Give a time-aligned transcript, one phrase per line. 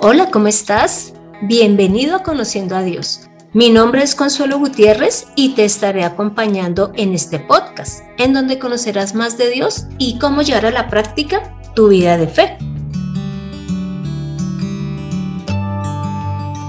[0.00, 1.12] Hola, ¿cómo estás?
[1.42, 3.22] Bienvenido a Conociendo a Dios.
[3.52, 9.16] Mi nombre es Consuelo Gutiérrez y te estaré acompañando en este podcast, en donde conocerás
[9.16, 12.56] más de Dios y cómo llevar a la práctica tu vida de fe.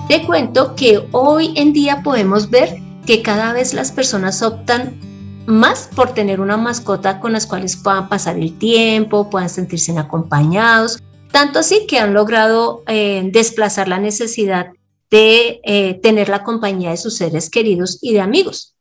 [0.08, 5.00] Te cuento que hoy en día podemos ver que cada vez las personas optan
[5.46, 11.00] más por tener una mascota con las cuales puedan pasar el tiempo, puedan sentirse acompañados,
[11.32, 14.68] tanto así que han logrado eh, desplazar la necesidad
[15.10, 18.76] de eh, tener la compañía de sus seres queridos y de amigos.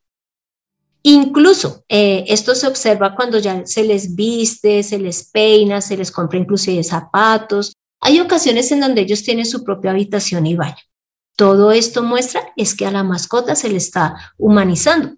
[1.03, 6.11] Incluso eh, esto se observa cuando ya se les viste, se les peina, se les
[6.11, 7.73] compra inclusive zapatos.
[8.01, 10.77] Hay ocasiones en donde ellos tienen su propia habitación y baño.
[11.37, 15.17] Todo esto muestra es que a la mascota se le está humanizando,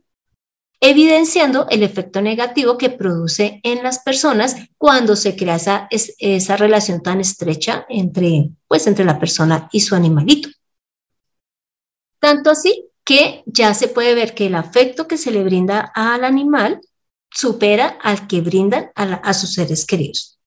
[0.81, 7.03] evidenciando el efecto negativo que produce en las personas cuando se crea esa, esa relación
[7.03, 10.49] tan estrecha entre, pues, entre la persona y su animalito.
[12.19, 16.25] Tanto así que ya se puede ver que el afecto que se le brinda al
[16.25, 16.81] animal
[17.31, 20.39] supera al que brindan a, sus seres queridos.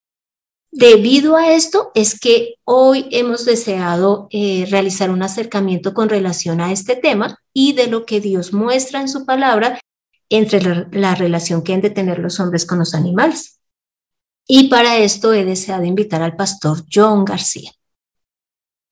[0.71, 6.71] Debido a esto es que hoy hemos deseado eh, realizar un acercamiento con relación a
[6.71, 9.79] este tema y de lo que Dios muestra en su palabra
[10.29, 13.59] entre la, la relación que han de tener los hombres con los animales.
[14.47, 17.71] Y para esto he deseado invitar al pastor John García.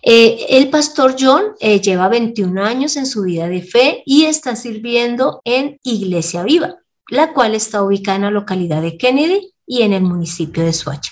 [0.03, 4.55] Eh, el pastor John eh, lleva 21 años en su vida de fe y está
[4.55, 6.77] sirviendo en Iglesia Viva,
[7.09, 11.11] la cual está ubicada en la localidad de Kennedy y en el municipio de Suacha.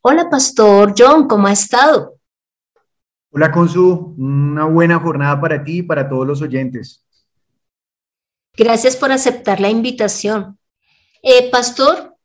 [0.00, 2.18] Hola, pastor John, ¿cómo ha estado?
[3.32, 7.01] Hola, Consu, una buena jornada para ti y para todos los oyentes.
[8.56, 10.58] Gracias por aceptar la invitación.
[11.22, 12.16] Eh, pastor,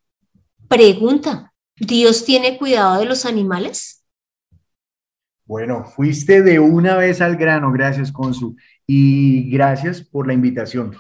[0.67, 4.03] pregunta, ¿Dios tiene cuidado de los animales?
[5.45, 10.95] Bueno, fuiste de una vez al grano, gracias, Consu, y gracias por la invitación.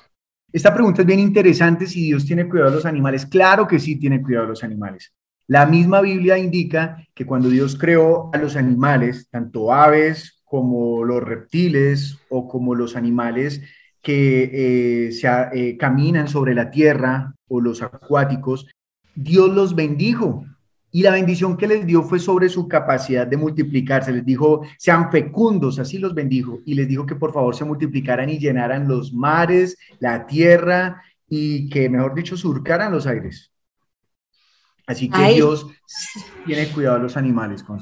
[0.53, 3.25] Esta pregunta es bien interesante, si Dios tiene cuidado de los animales.
[3.25, 5.13] Claro que sí tiene cuidado de los animales.
[5.47, 11.21] La misma Biblia indica que cuando Dios creó a los animales, tanto aves como los
[11.21, 13.61] reptiles o como los animales
[14.07, 18.65] que eh, se, eh, caminan sobre la tierra o los acuáticos,
[19.13, 20.45] Dios los bendijo
[20.93, 24.13] y la bendición que les dio fue sobre su capacidad de multiplicarse.
[24.13, 26.59] Les dijo, sean fecundos, así los bendijo.
[26.65, 31.67] Y les dijo que por favor se multiplicaran y llenaran los mares, la tierra y
[31.67, 33.51] que, mejor dicho, surcaran los aires.
[34.85, 35.67] Así que Dios
[36.45, 37.61] tiene cuidado a los animales.
[37.61, 37.81] Con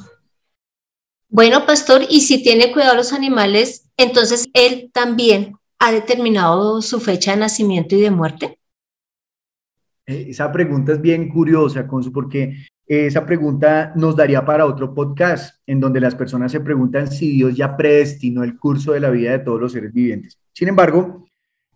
[1.29, 6.99] bueno, pastor, y si tiene cuidado a los animales, entonces Él también ha determinado su
[6.99, 8.57] fecha de nacimiento y de muerte.
[10.07, 15.61] Eh, esa pregunta es bien curiosa, Consu, porque esa pregunta nos daría para otro podcast
[15.67, 19.31] en donde las personas se preguntan si Dios ya predestinó el curso de la vida
[19.31, 20.39] de todos los seres vivientes.
[20.53, 21.27] Sin embargo,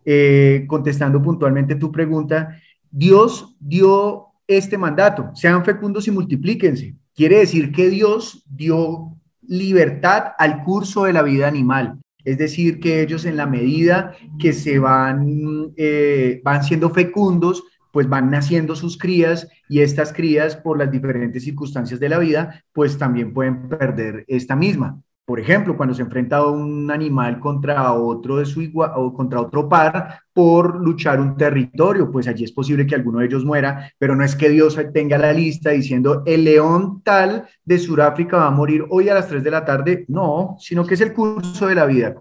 [0.04, 2.60] eh, contestando puntualmente tu pregunta,
[2.90, 6.96] Dios dio este mandato, sean fecundos y multiplíquense.
[7.14, 9.16] Quiere decir que Dios dio
[9.46, 12.00] libertad al curso de la vida animal.
[12.30, 18.08] Es decir, que ellos en la medida que se van, eh, van siendo fecundos, pues
[18.08, 22.98] van naciendo sus crías y estas crías por las diferentes circunstancias de la vida, pues
[22.98, 25.02] también pueden perder esta misma.
[25.30, 29.68] Por ejemplo, cuando se enfrenta un animal contra otro de su igual o contra otro
[29.68, 34.16] par por luchar un territorio, pues allí es posible que alguno de ellos muera, pero
[34.16, 38.50] no es que Dios tenga la lista diciendo el león tal de Sudáfrica va a
[38.50, 41.76] morir hoy a las 3 de la tarde, no, sino que es el curso de
[41.76, 42.12] la vida.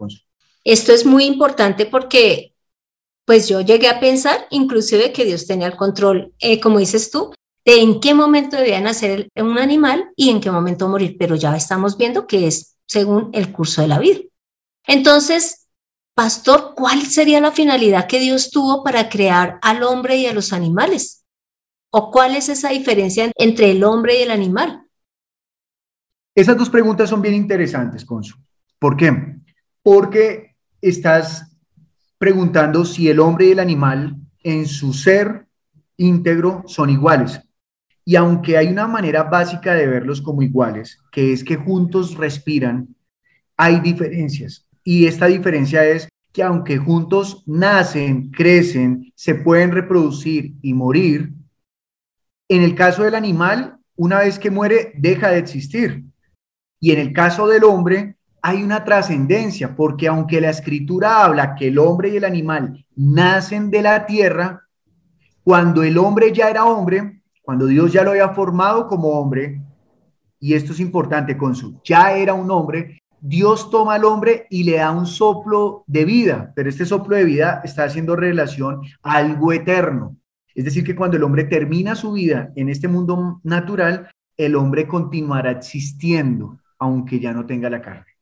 [0.63, 2.53] Esto es muy importante porque
[3.25, 7.33] pues yo llegué a pensar inclusive que Dios tenía el control, eh, como dices tú,
[7.65, 11.55] de en qué momento debía nacer un animal y en qué momento morir, pero ya
[11.57, 14.19] estamos viendo que es según el curso de la vida.
[14.85, 15.67] Entonces,
[16.15, 20.51] pastor, ¿cuál sería la finalidad que Dios tuvo para crear al hombre y a los
[20.53, 21.23] animales?
[21.91, 24.87] ¿O cuál es esa diferencia entre el hombre y el animal?
[26.33, 28.35] Esas dos preguntas son bien interesantes, Consu.
[28.79, 29.35] ¿Por qué?
[29.83, 31.55] Porque estás
[32.17, 35.45] preguntando si el hombre y el animal en su ser
[35.97, 37.39] íntegro son iguales.
[38.05, 42.95] Y aunque hay una manera básica de verlos como iguales, que es que juntos respiran,
[43.57, 44.67] hay diferencias.
[44.83, 51.33] Y esta diferencia es que aunque juntos nacen, crecen, se pueden reproducir y morir,
[52.47, 56.03] en el caso del animal, una vez que muere, deja de existir.
[56.79, 61.67] Y en el caso del hombre, hay una trascendencia, porque aunque la escritura habla que
[61.67, 64.63] el hombre y el animal nacen de la tierra,
[65.43, 67.18] cuando el hombre ya era hombre,
[67.49, 69.59] cuando Dios ya lo había formado como hombre,
[70.39, 74.73] y esto es importante, su ya era un hombre, Dios toma al hombre y le
[74.73, 79.51] da un soplo de vida, pero este soplo de vida está haciendo relación a algo
[79.51, 80.15] eterno.
[80.53, 84.87] Es decir, que cuando el hombre termina su vida en este mundo natural, el hombre
[84.87, 88.13] continuará existiendo, aunque ya no tenga la carne.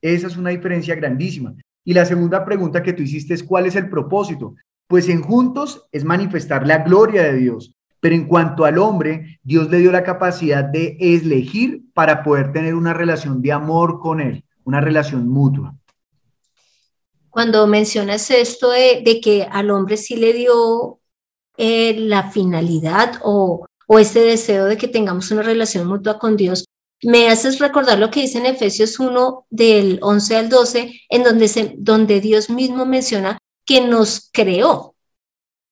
[0.00, 1.54] Esa es una diferencia grandísima.
[1.84, 4.56] Y la segunda pregunta que tú hiciste es, ¿cuál es el propósito?
[4.88, 7.76] Pues en juntos es manifestar la gloria de Dios.
[8.02, 12.74] Pero en cuanto al hombre, Dios le dio la capacidad de elegir para poder tener
[12.74, 15.76] una relación de amor con él, una relación mutua.
[17.30, 20.98] Cuando mencionas esto de, que al hombre sí le dio
[21.56, 26.64] eh, la finalidad o, o este deseo de que tengamos una relación mutua con Dios,
[27.04, 31.46] me haces recordar lo que dice en Efesios 1 del 11 al 12, en donde,
[31.46, 34.91] se, donde Dios mismo menciona que nos creó.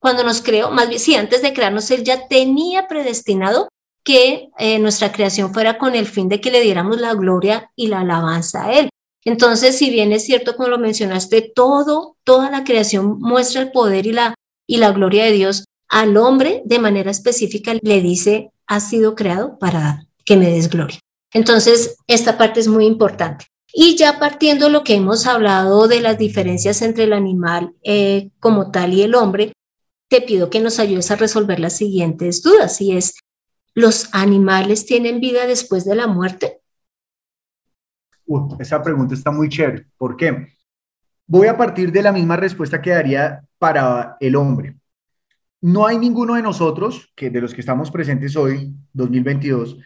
[0.01, 3.69] Cuando nos creó, más bien, sí, antes de crearnos, Él ya tenía predestinado
[4.03, 7.89] que eh, nuestra creación fuera con el fin de que le diéramos la gloria y
[7.89, 8.89] la alabanza a Él.
[9.25, 14.07] Entonces, si bien es cierto, como lo mencionaste, todo, toda la creación muestra el poder
[14.07, 14.35] y la,
[14.67, 19.59] y la gloria de Dios, al hombre de manera específica le dice, ha sido creado
[19.59, 20.99] para que me des gloria.
[21.33, 23.47] Entonces, esta parte es muy importante.
[23.73, 28.71] Y ya partiendo lo que hemos hablado de las diferencias entre el animal eh, como
[28.71, 29.53] tal y el hombre,
[30.11, 33.15] te pido que nos ayudes a resolver las siguientes dudas, y es,
[33.75, 36.59] ¿los animales tienen vida después de la muerte?
[38.61, 39.87] esa pregunta está muy chévere.
[39.97, 40.49] ¿Por qué?
[41.27, 44.77] Voy a partir de la misma respuesta que daría para el hombre.
[45.61, 49.79] No hay ninguno de nosotros, que de los que estamos presentes hoy, 2022,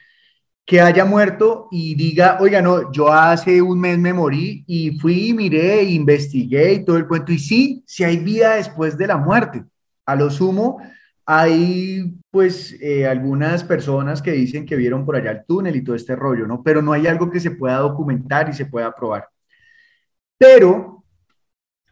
[0.66, 5.32] que haya muerto y diga, oiga, no, yo hace un mes me morí y fui,
[5.32, 7.32] miré, investigué y todo el cuento.
[7.32, 9.64] Y sí, sí hay vida después de la muerte.
[10.06, 10.80] A lo sumo,
[11.26, 15.96] hay pues eh, algunas personas que dicen que vieron por allá el túnel y todo
[15.96, 16.62] este rollo, ¿no?
[16.62, 19.28] Pero no hay algo que se pueda documentar y se pueda probar.
[20.36, 21.04] Pero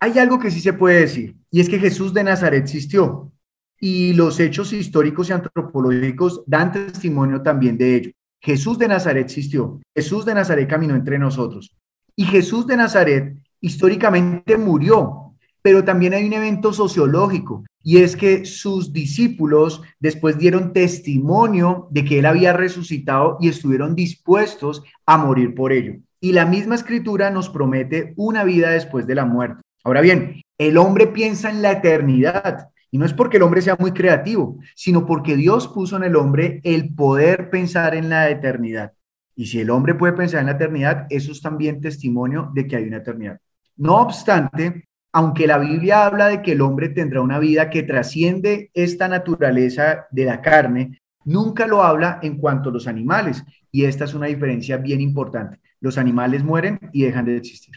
[0.01, 3.33] hay algo que sí se puede decir, y es que Jesús de Nazaret existió,
[3.79, 8.11] y los hechos históricos y antropológicos dan testimonio también de ello.
[8.41, 11.77] Jesús de Nazaret existió, Jesús de Nazaret caminó entre nosotros.
[12.15, 15.32] Y Jesús de Nazaret históricamente murió,
[15.63, 22.05] pero también hay un evento sociológico y es que sus discípulos después dieron testimonio de
[22.05, 25.95] que él había resucitado y estuvieron dispuestos a morir por ello.
[26.21, 29.63] Y la misma escritura nos promete una vida después de la muerte.
[29.85, 33.77] Ahora bien, el hombre piensa en la eternidad y no es porque el hombre sea
[33.79, 38.93] muy creativo, sino porque Dios puso en el hombre el poder pensar en la eternidad.
[39.35, 42.77] Y si el hombre puede pensar en la eternidad, eso es también testimonio de que
[42.77, 43.41] hay una eternidad.
[43.77, 48.71] No obstante, aunque la Biblia habla de que el hombre tendrá una vida que trasciende
[48.73, 53.43] esta naturaleza de la carne, nunca lo habla en cuanto a los animales.
[53.71, 55.61] Y esta es una diferencia bien importante.
[55.81, 57.75] Los animales mueren y dejan de existir.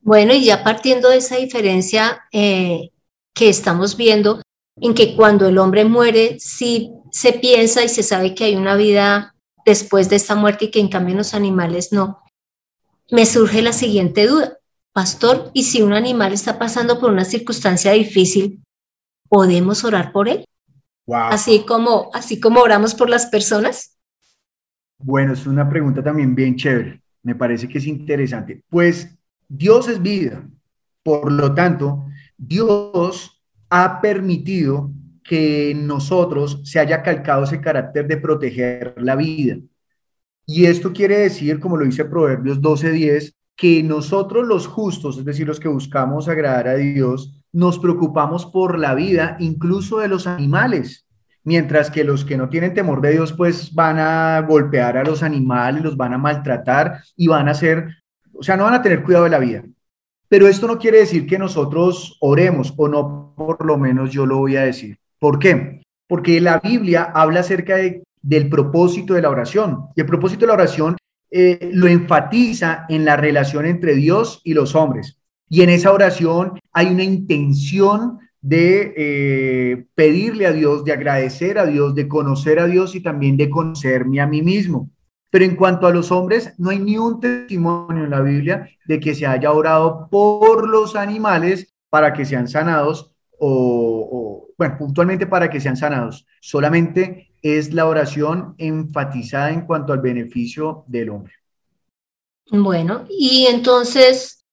[0.00, 2.90] Bueno, y ya partiendo de esa diferencia, eh,
[3.34, 4.42] que estamos viendo
[4.80, 8.76] en que cuando el hombre muere, sí se piensa y se sabe que hay una
[8.76, 9.34] vida
[9.64, 12.22] después de esta muerte y que en cambio los animales no.
[13.10, 14.59] Me surge la siguiente duda,
[14.92, 18.62] pastor, ¿y si un animal está pasando por una circunstancia difícil,
[19.28, 20.44] podemos orar por él?
[21.12, 23.98] Así como así como oramos por las personas?
[24.98, 27.02] Bueno, es una pregunta también bien chévere.
[27.22, 28.62] Me parece que es interesante.
[28.68, 29.16] Pues
[29.48, 30.46] Dios es vida.
[31.02, 34.92] Por lo tanto, Dios ha permitido
[35.24, 39.58] que nosotros se haya calcado ese carácter de proteger la vida.
[40.46, 45.46] Y esto quiere decir, como lo dice Proverbios 12:10, que nosotros los justos, es decir,
[45.46, 51.06] los que buscamos agradar a Dios, nos preocupamos por la vida incluso de los animales,
[51.44, 55.22] mientras que los que no tienen temor de Dios, pues van a golpear a los
[55.22, 57.86] animales, los van a maltratar y van a hacer,
[58.32, 59.62] o sea, no van a tener cuidado de la vida.
[60.26, 64.38] Pero esto no quiere decir que nosotros oremos, o no, por lo menos yo lo
[64.38, 64.96] voy a decir.
[65.18, 65.82] ¿Por qué?
[66.08, 67.76] Porque la Biblia habla acerca
[68.22, 69.88] del propósito de la oración.
[69.94, 70.96] Y el propósito de la oración
[71.30, 75.18] eh, lo enfatiza en la relación entre Dios y los hombres.
[75.48, 81.66] Y en esa oración hay una intención de eh, pedirle a Dios, de agradecer a
[81.66, 84.90] Dios, de conocer a Dios y también de conocerme a mí mismo.
[85.30, 88.98] Pero en cuanto a los hombres, no hay ni un testimonio en la Biblia de
[88.98, 93.12] que se haya orado por los animales para que sean sanados
[94.40, 96.26] o, bueno, puntualmente para que sean sanados.
[96.40, 101.32] Solamente es la oración enfatizada en cuanto al beneficio del hombre.
[102.50, 104.44] Bueno, y entonces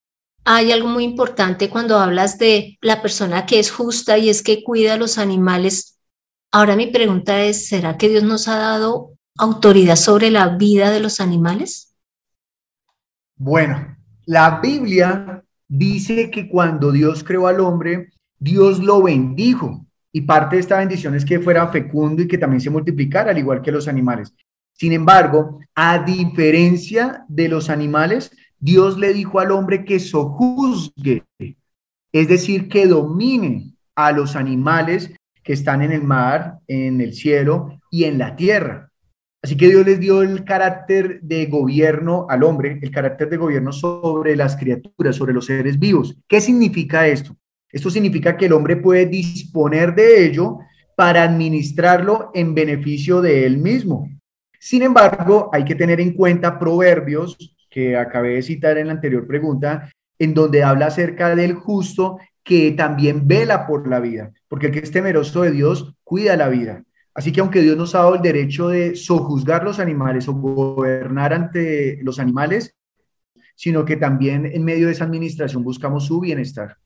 [0.46, 4.64] hay algo muy importante cuando hablas de la persona que es justa y es que
[4.64, 6.00] cuida a los animales.
[6.52, 11.00] Ahora mi pregunta es, ¿será que Dios nos ha dado autoridad sobre la vida de
[11.00, 11.96] los animales?
[13.36, 19.86] Bueno, la Biblia dice que cuando Dios creó al hombre, Dios lo bendijo.
[20.12, 23.38] Y parte de esta bendición es que fuera fecundo y que también se multiplicara, al
[23.38, 24.34] igual que los animales.
[24.74, 31.24] Sin embargo, a diferencia de los animales, Dios le dijo al hombre que sojuzgue,
[32.12, 35.12] es decir, que domine a los animales
[35.44, 38.92] que están en el mar, en el cielo y en la tierra.
[39.42, 43.72] Así que Dios les dio el carácter de gobierno al hombre, el carácter de gobierno
[43.72, 46.18] sobre las criaturas, sobre los seres vivos.
[46.28, 47.36] ¿Qué significa esto?
[47.72, 50.60] Esto significa que el hombre puede disponer de ello
[50.96, 54.10] para administrarlo en beneficio de él mismo.
[54.60, 57.38] Sin embargo, hay que tener en cuenta proverbios
[57.70, 62.72] que acabé de citar en la anterior pregunta, en donde habla acerca del justo que
[62.72, 66.84] también vela por la vida, porque el que es temeroso de Dios cuida la vida.
[67.14, 71.34] Así que aunque Dios nos ha dado el derecho de sojuzgar los animales o gobernar
[71.34, 72.76] ante los animales,
[73.56, 76.78] sino que también en medio de esa administración buscamos su bienestar.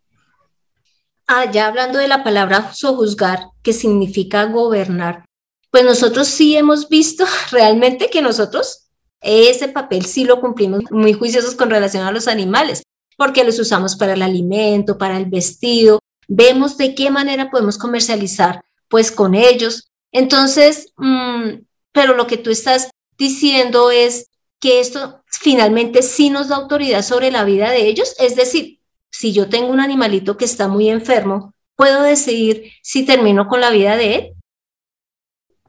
[1.27, 5.25] Ah, hablando de la palabra sojuzgar, que significa gobernar,
[5.71, 8.87] pues nosotros sí hemos visto realmente que nosotros
[9.21, 12.81] ese papel sí lo cumplimos muy juiciosos con relación a los animales
[13.17, 18.63] porque los usamos para el alimento, para el vestido, vemos de qué manera podemos comercializar
[18.89, 19.91] pues con ellos.
[20.11, 21.61] Entonces, mm,
[21.91, 24.27] pero lo que tú estás diciendo es
[24.59, 28.79] que esto finalmente sí nos da autoridad sobre la vida de ellos, es decir,
[29.11, 33.69] si yo tengo un animalito que está muy enfermo, ¿puedo decidir si termino con la
[33.71, 34.33] vida de él?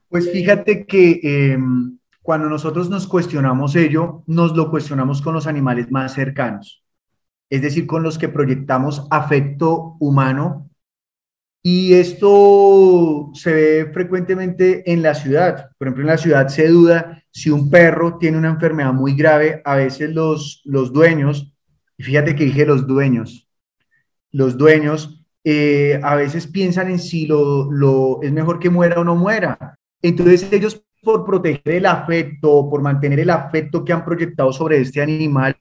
[0.09, 5.91] Pues fíjate que em, cuando nosotros nos cuestionamos ello, nos lo cuestionamos con los animales
[5.91, 6.83] más cercanos
[7.53, 10.71] es decir, con los que proyectamos afecto humano.
[11.63, 15.69] Y esto se ve frecuentemente en la ciudad.
[15.77, 19.61] Por ejemplo, en la ciudad se duda si un perro tiene una enfermedad muy grave.
[19.67, 21.52] A veces los, los dueños,
[22.03, 23.49] fíjate que dije los dueños,
[24.31, 29.05] los dueños eh, a veces piensan en si lo, lo, es mejor que muera o
[29.05, 29.77] no muera.
[30.01, 35.03] Entonces ellos por proteger el afecto, por mantener el afecto que han proyectado sobre este
[35.03, 35.57] animal,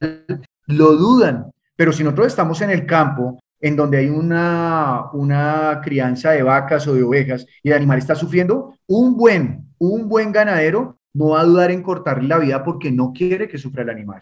[0.68, 1.52] lo dudan.
[1.76, 6.88] Pero si nosotros estamos en el campo, en donde hay una, una crianza de vacas
[6.88, 11.42] o de ovejas y el animal está sufriendo, un buen, un buen ganadero no va
[11.42, 14.22] a dudar en cortarle la vida porque no quiere que sufra el animal.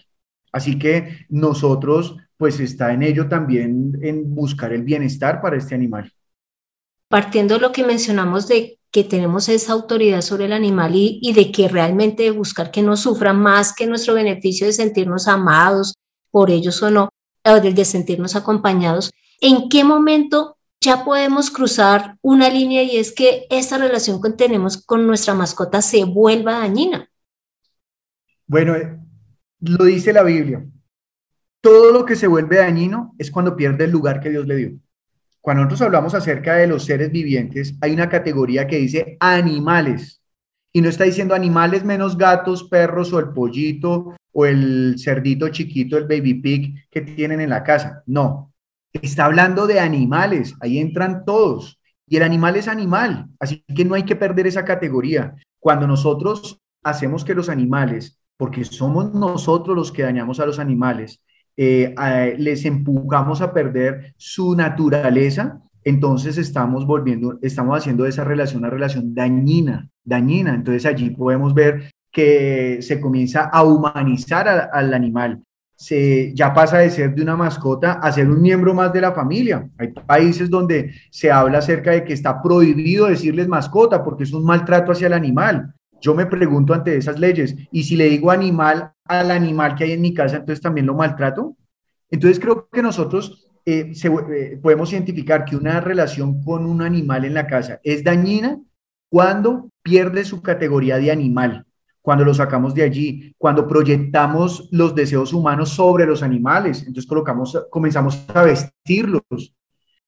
[0.51, 6.11] Así que nosotros, pues está en ello también en buscar el bienestar para este animal.
[7.07, 11.33] Partiendo de lo que mencionamos de que tenemos esa autoridad sobre el animal y, y
[11.33, 15.93] de que realmente buscar que no sufra más que nuestro beneficio de sentirnos amados
[16.31, 17.09] por ellos o no,
[17.43, 23.77] de sentirnos acompañados, ¿en qué momento ya podemos cruzar una línea y es que esa
[23.77, 27.09] relación que tenemos con nuestra mascota se vuelva dañina?
[28.47, 28.75] Bueno,
[29.59, 30.65] lo dice la Biblia.
[31.61, 34.71] Todo lo que se vuelve dañino es cuando pierde el lugar que Dios le dio.
[35.41, 40.21] Cuando nosotros hablamos acerca de los seres vivientes, hay una categoría que dice animales.
[40.71, 45.97] Y no está diciendo animales menos gatos, perros o el pollito o el cerdito chiquito,
[45.97, 48.03] el baby pig que tienen en la casa.
[48.05, 48.53] No,
[48.93, 51.79] está hablando de animales, ahí entran todos.
[52.07, 55.35] Y el animal es animal, así que no hay que perder esa categoría.
[55.59, 61.21] Cuando nosotros hacemos que los animales, porque somos nosotros los que dañamos a los animales,
[61.57, 61.93] eh,
[62.37, 69.13] les empujamos a perder su naturaleza, entonces estamos volviendo, estamos haciendo esa relación una relación
[69.13, 70.55] dañina, dañina.
[70.55, 75.43] Entonces allí podemos ver que se comienza a humanizar al animal.
[75.75, 79.11] Se, ya pasa de ser de una mascota a ser un miembro más de la
[79.11, 79.67] familia.
[79.77, 84.45] Hay países donde se habla acerca de que está prohibido decirles mascota porque es un
[84.45, 85.73] maltrato hacia el animal.
[86.01, 89.91] Yo me pregunto ante esas leyes, ¿y si le digo animal al animal que hay
[89.93, 91.55] en mi casa, entonces también lo maltrato?
[92.09, 97.33] Entonces creo que nosotros eh, eh, podemos identificar que una relación con un animal en
[97.33, 98.59] la casa es dañina
[99.09, 101.65] cuando pierde su categoría de animal
[102.01, 107.55] cuando lo sacamos de allí, cuando proyectamos los deseos humanos sobre los animales, entonces colocamos,
[107.69, 109.53] comenzamos a vestirlos.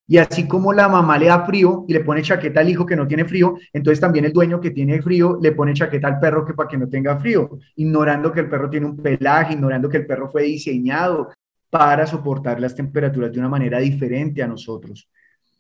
[0.07, 2.95] Y así como la mamá le da frío y le pone chaqueta al hijo que
[2.95, 6.45] no tiene frío, entonces también el dueño que tiene frío le pone chaqueta al perro
[6.45, 9.97] que para que no tenga frío, ignorando que el perro tiene un pelaje, ignorando que
[9.97, 11.29] el perro fue diseñado
[11.69, 15.07] para soportar las temperaturas de una manera diferente a nosotros.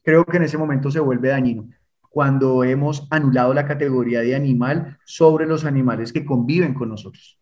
[0.03, 1.69] Creo que en ese momento se vuelve dañino
[2.11, 7.39] cuando hemos anulado la categoría de animal sobre los animales que conviven con nosotros.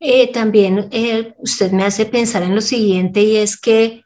[0.00, 4.02] Eh, también eh, usted me hace pensar en lo siguiente y es que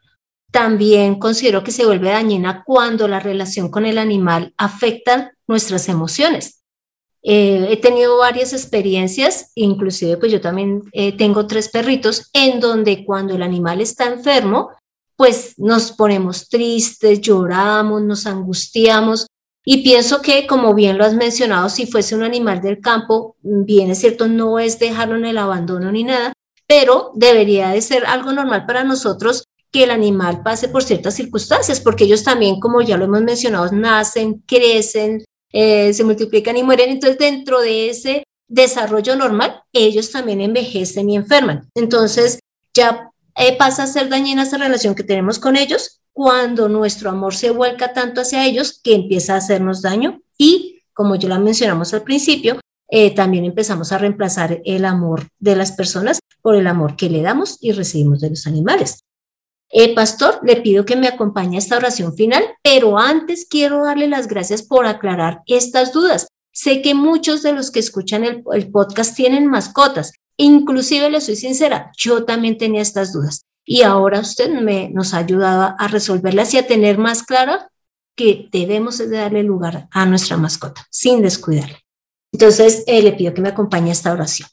[0.51, 6.61] también considero que se vuelve dañina cuando la relación con el animal afecta nuestras emociones.
[7.23, 13.05] Eh, he tenido varias experiencias, inclusive pues yo también eh, tengo tres perritos, en donde
[13.05, 14.71] cuando el animal está enfermo,
[15.17, 19.27] pues nos ponemos tristes, lloramos, nos angustiamos.
[19.63, 23.91] Y pienso que, como bien lo has mencionado, si fuese un animal del campo, bien
[23.91, 26.33] es cierto, no es dejarlo en el abandono ni nada,
[26.67, 31.81] pero debería de ser algo normal para nosotros que el animal pase por ciertas circunstancias,
[31.81, 36.91] porque ellos también, como ya lo hemos mencionado, nacen, crecen, eh, se multiplican y mueren.
[36.91, 41.69] Entonces, dentro de ese desarrollo normal, ellos también envejecen y enferman.
[41.75, 42.41] Entonces,
[42.75, 47.35] ya eh, pasa a ser dañina esa relación que tenemos con ellos cuando nuestro amor
[47.35, 51.95] se vuelca tanto hacia ellos que empieza a hacernos daño y, como ya lo mencionamos
[51.95, 56.97] al principio, eh, también empezamos a reemplazar el amor de las personas por el amor
[56.97, 59.05] que le damos y recibimos de los animales.
[59.73, 64.09] Eh, pastor, le pido que me acompañe a esta oración final, pero antes quiero darle
[64.09, 66.27] las gracias por aclarar estas dudas.
[66.53, 70.13] Sé que muchos de los que escuchan el, podcast tienen mascotas.
[70.37, 73.43] Inclusive, le soy sincera, yo también tenía estas dudas.
[73.65, 77.71] Y ahora usted me, nos ha ayudado a resolverlas y a tener más clara
[78.17, 81.79] que debemos darle lugar a nuestra mascota sin descuidarla.
[82.33, 84.49] Entonces, eh, le pido que me acompañe a esta oración.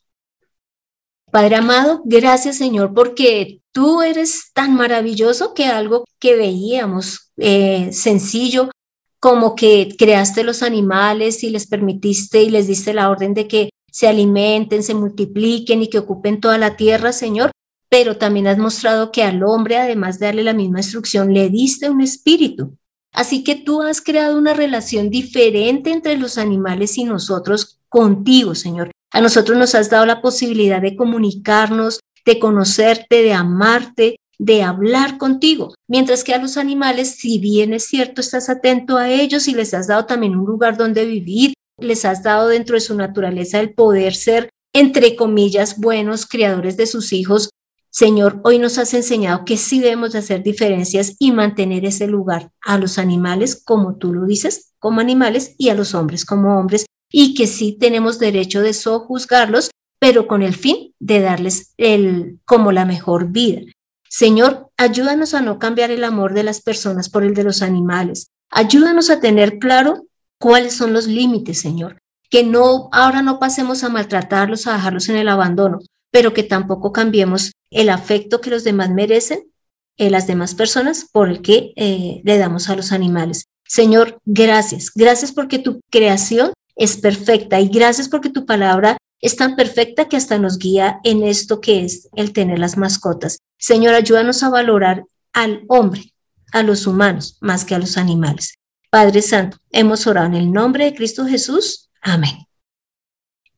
[1.30, 8.72] Padre amado, gracias Señor porque tú eres tan maravilloso que algo que veíamos eh, sencillo,
[9.20, 13.70] como que creaste los animales y les permitiste y les diste la orden de que
[13.92, 17.52] se alimenten, se multipliquen y que ocupen toda la tierra, Señor,
[17.90, 21.90] pero también has mostrado que al hombre, además de darle la misma instrucción, le diste
[21.90, 22.78] un espíritu.
[23.12, 28.92] Así que tú has creado una relación diferente entre los animales y nosotros contigo, Señor.
[29.18, 35.18] A nosotros nos has dado la posibilidad de comunicarnos, de conocerte, de amarte, de hablar
[35.18, 39.56] contigo, mientras que a los animales, si bien es cierto, estás atento a ellos y
[39.56, 43.60] les has dado también un lugar donde vivir, les has dado dentro de su naturaleza
[43.60, 47.50] el poder ser, entre comillas, buenos criadores de sus hijos.
[47.90, 52.52] Señor, hoy nos has enseñado que sí debemos de hacer diferencias y mantener ese lugar
[52.62, 56.86] a los animales, como tú lo dices, como animales, y a los hombres como hombres,
[57.12, 62.72] y que sí tenemos derecho de sojuzgarlos, pero con el fin de darles el, como
[62.72, 63.62] la mejor vida.
[64.10, 68.28] Señor, ayúdanos a no cambiar el amor de las personas por el de los animales.
[68.50, 70.06] Ayúdanos a tener claro
[70.40, 72.00] cuáles son los límites, Señor.
[72.30, 75.80] Que no, ahora no pasemos a maltratarlos, a dejarlos en el abandono,
[76.12, 79.52] pero que tampoco cambiemos el afecto que los demás merecen,
[79.98, 83.46] en las demás personas, por el que eh, le damos a los animales.
[83.68, 84.92] Señor, gracias.
[84.94, 90.16] Gracias porque tu creación es perfecta y gracias porque tu palabra es tan perfecta que
[90.16, 93.40] hasta nos guía en esto que es el tener las mascotas.
[93.58, 96.14] Señor, ayúdanos a valorar al hombre,
[96.54, 98.54] a los humanos, más que a los animales.
[98.90, 101.90] Padre Santo, hemos orado en el nombre de Cristo Jesús.
[102.02, 102.48] Amén.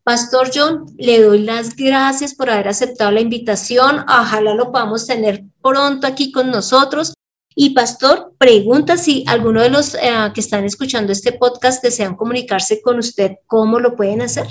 [0.03, 3.99] Pastor John, le doy las gracias por haber aceptado la invitación.
[3.99, 7.13] Ojalá lo podamos tener pronto aquí con nosotros.
[7.55, 9.99] Y Pastor, pregunta si alguno de los eh,
[10.33, 14.45] que están escuchando este podcast desean comunicarse con usted, ¿cómo lo pueden hacer?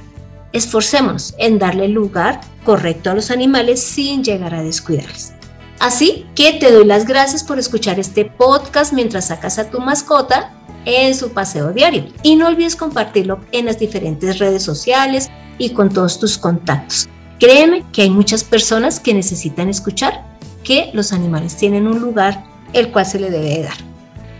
[0.54, 5.34] esforcémonos en darle lugar correcto a los animales sin llegar a descuidarles.
[5.80, 10.54] Así que te doy las gracias por escuchar este podcast mientras sacas a tu mascota
[10.86, 12.06] en su paseo diario.
[12.24, 17.10] Y no olvides compartirlo en las diferentes redes sociales y con todos tus contactos.
[17.40, 20.24] Créeme que hay muchas personas que necesitan escuchar
[20.64, 23.91] que los animales tienen un lugar el cual se le debe dar.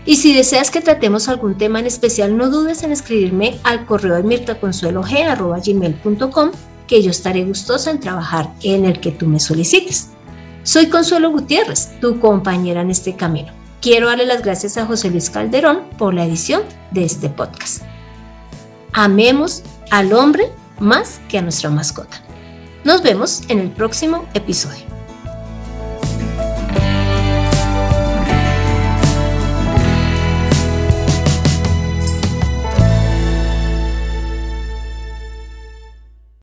[0.04, 4.16] Y si deseas que tratemos algún tema en especial, no dudes en escribirme al correo
[4.16, 6.50] de mirtaconsuelog.com
[6.86, 10.08] que yo estaré gustosa en trabajar en el que tú me solicites.
[10.64, 13.52] Soy Consuelo Gutiérrez, tu compañera en este camino.
[13.80, 17.82] Quiero darle las gracias a José Luis Calderón por la edición de este podcast.
[18.92, 22.22] Amemos al hombre más que a nuestra mascota.
[22.84, 24.91] Nos vemos en el próximo episodio.